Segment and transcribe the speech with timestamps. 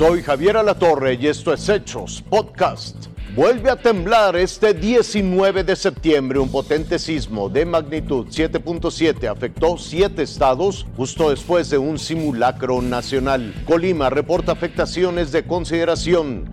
[0.00, 3.08] Soy Javier Alatorre y esto es Hechos Podcast.
[3.36, 10.22] Vuelve a temblar este 19 de septiembre un potente sismo de magnitud 7.7 afectó siete
[10.22, 13.52] estados justo después de un simulacro nacional.
[13.66, 16.48] Colima reporta afectaciones de consideración.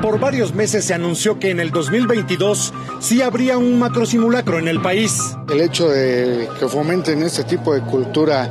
[0.00, 4.80] Por varios meses se anunció que en el 2022 sí habría un macrosimulacro en el
[4.80, 5.36] país.
[5.52, 8.48] El hecho de que fomenten este tipo de cultura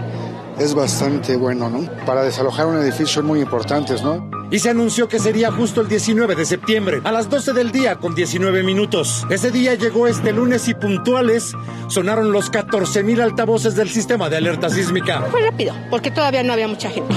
[0.60, 1.90] es bastante bueno, ¿no?
[2.06, 4.30] Para desalojar un edificio muy importantes, ¿no?
[4.52, 7.96] Y se anunció que sería justo el 19 de septiembre, a las 12 del día
[7.96, 9.26] con 19 minutos.
[9.30, 11.54] Ese día llegó este lunes y puntuales
[11.88, 15.22] sonaron los 14 mil altavoces del sistema de alerta sísmica.
[15.32, 17.16] Fue rápido, porque todavía no había mucha gente.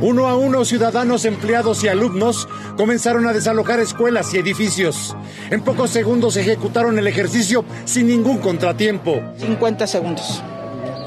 [0.00, 5.16] Uno a uno, ciudadanos, empleados y alumnos comenzaron a desalojar escuelas y edificios.
[5.50, 9.20] En pocos segundos ejecutaron el ejercicio sin ningún contratiempo.
[9.38, 10.42] 50 segundos.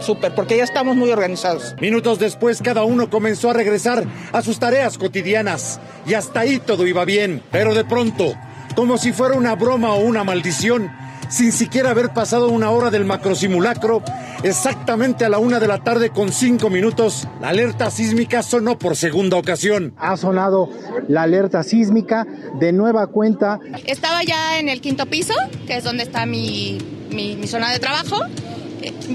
[0.08, 1.76] Súper, porque ya estamos muy organizados.
[1.82, 5.82] Minutos después, cada uno comenzó a regresar a sus tareas cotidianas.
[6.06, 7.44] Y hasta ahí todo iba bien.
[7.52, 8.34] Pero de pronto,
[8.74, 10.90] como si fuera una broma o una maldición,
[11.28, 14.02] sin siquiera haber pasado una hora del macrosimulacro,
[14.44, 18.96] exactamente a la una de la tarde con cinco minutos, la alerta sísmica sonó por
[18.96, 19.94] segunda ocasión.
[19.98, 20.70] Ha sonado
[21.10, 22.26] la alerta sísmica
[22.62, 23.60] de nueva cuenta.
[23.86, 25.34] Estaba ya en el quinto piso,
[25.66, 26.78] que es donde está mi,
[27.12, 28.22] mi, mi zona de trabajo.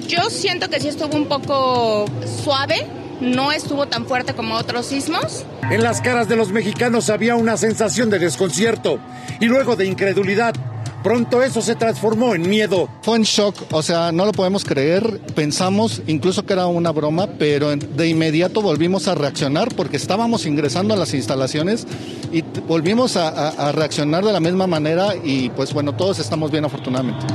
[0.09, 2.07] Yo siento que sí estuvo un poco
[2.43, 2.87] suave,
[3.21, 5.45] no estuvo tan fuerte como otros sismos.
[5.71, 8.99] En las caras de los mexicanos había una sensación de desconcierto
[9.41, 10.55] y luego de incredulidad.
[11.03, 12.89] Pronto eso se transformó en miedo.
[13.03, 15.21] Fue en shock, o sea, no lo podemos creer.
[15.35, 20.95] Pensamos incluso que era una broma, pero de inmediato volvimos a reaccionar porque estábamos ingresando
[20.95, 21.89] a las instalaciones
[22.33, 26.53] y volvimos a, a, a reaccionar de la misma manera y pues bueno, todos estamos
[26.53, 27.27] bien afortunadamente.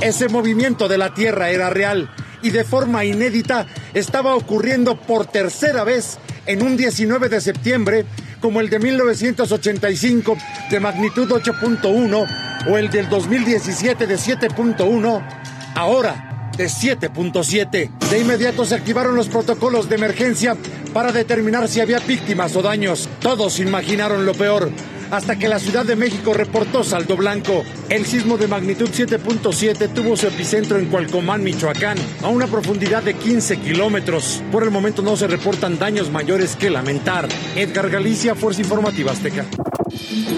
[0.00, 2.10] Ese movimiento de la Tierra era real
[2.42, 8.04] y de forma inédita estaba ocurriendo por tercera vez en un 19 de septiembre
[8.40, 10.36] como el de 1985
[10.70, 12.26] de magnitud 8.1
[12.68, 15.22] o el del 2017 de 7.1,
[15.74, 17.90] ahora de 7.7.
[18.10, 20.56] De inmediato se activaron los protocolos de emergencia
[20.92, 23.08] para determinar si había víctimas o daños.
[23.20, 24.70] Todos imaginaron lo peor
[25.10, 27.64] hasta que la Ciudad de México reportó saldo blanco.
[27.88, 33.14] El sismo de magnitud 7.7 tuvo su epicentro en Cualcomán, Michoacán, a una profundidad de
[33.14, 34.42] 15 kilómetros.
[34.50, 37.28] Por el momento no se reportan daños mayores que lamentar.
[37.54, 39.44] Edgar Galicia, Fuerza Informativa Azteca.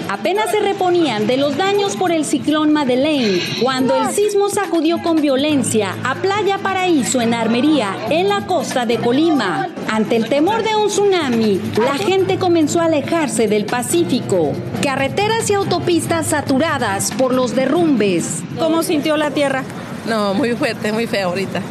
[0.09, 5.21] Apenas se reponían de los daños por el ciclón Madeleine cuando el sismo sacudió con
[5.21, 9.69] violencia a Playa Paraíso en Armería, en la costa de Colima.
[9.89, 14.53] Ante el temor de un tsunami, la gente comenzó a alejarse del Pacífico.
[14.81, 18.43] Carreteras y autopistas saturadas por los derrumbes.
[18.57, 19.63] ¿Cómo sintió la tierra?
[20.07, 21.61] No, muy fuerte, muy feo ahorita.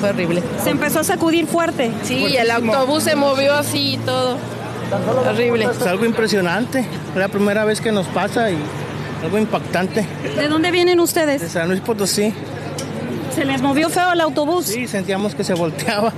[0.00, 0.42] Fue horrible.
[0.62, 1.90] ¿Se empezó a sacudir fuerte?
[2.02, 4.36] Sí, el autobús se movió así y todo.
[5.28, 5.64] Horrible.
[5.70, 6.80] Es algo impresionante.
[6.80, 8.58] Es la primera vez que nos pasa y
[9.22, 10.06] algo impactante.
[10.36, 11.40] ¿De dónde vienen ustedes?
[11.42, 12.32] De San Luis Potosí.
[13.34, 14.66] ¿Se les movió feo el autobús?
[14.66, 16.12] Sí, sentíamos que se volteaba.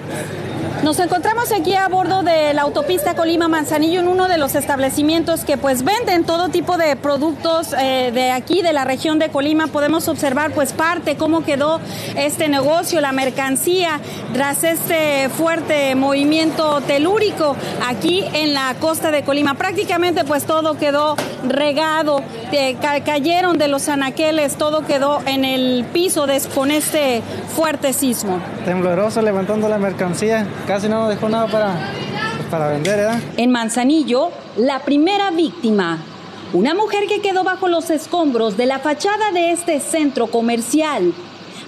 [0.82, 5.44] Nos encontramos aquí a bordo de la autopista Colima Manzanillo en uno de los establecimientos
[5.44, 9.66] que pues venden todo tipo de productos eh, de aquí de la región de Colima.
[9.66, 11.80] Podemos observar pues parte cómo quedó
[12.16, 14.00] este negocio, la mercancía
[14.32, 19.56] tras este fuerte movimiento telúrico aquí en la costa de Colima.
[19.56, 21.14] Prácticamente pues todo quedó
[21.46, 27.22] regado, eh, ca cayeron de los anaqueles, todo quedó en el piso de, con este
[27.54, 28.40] fuerte sismo.
[28.64, 31.74] Tembloroso levantando la mercancía casi no nos dejó nada para,
[32.50, 33.20] para vender, ¿eh?
[33.36, 35.98] En Manzanillo, la primera víctima.
[36.52, 41.14] Una mujer que quedó bajo los escombros de la fachada de este centro comercial.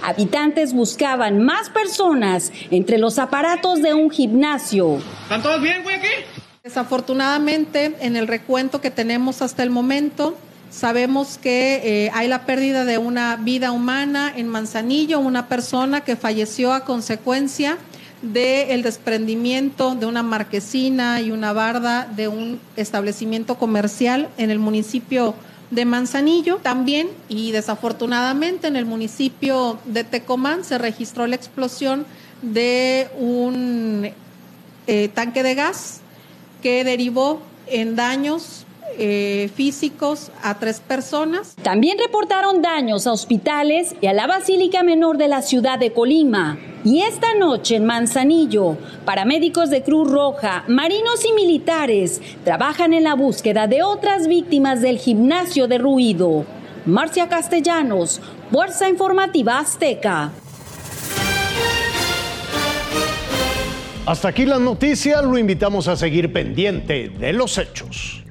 [0.03, 4.99] Habitantes buscaban más personas entre los aparatos de un gimnasio.
[5.23, 6.09] ¿Están todos bien, güey, aquí?
[6.65, 10.37] Desafortunadamente, en el recuento que tenemos hasta el momento,
[10.73, 16.17] sabemos que eh, hay la pérdida de una vida humana en Manzanillo, una persona que
[16.17, 17.79] falleció a consecuencia
[18.23, 25.35] del desprendimiento de una marquesina y una barda de un establecimiento comercial en el municipio
[25.71, 26.57] de Manzanillo.
[26.57, 32.07] También, y desafortunadamente, en el municipio de Tecomán se registró la explosión
[32.43, 34.11] de un
[34.87, 36.01] eh, tanque de gas
[36.63, 38.65] que derivó en daños
[38.99, 41.55] eh, físicos a tres personas.
[41.63, 46.59] También reportaron daños a hospitales y a la Basílica Menor de la ciudad de Colima.
[46.85, 53.15] Y esta noche en Manzanillo, paramédicos de Cruz Roja, marinos y militares trabajan en la
[53.15, 56.45] búsqueda de otras víctimas del gimnasio de ruido.
[56.85, 60.33] Marcia Castellanos, Fuerza Informativa Azteca.
[64.05, 68.25] Hasta aquí la noticia, lo invitamos a seguir pendiente de los hechos.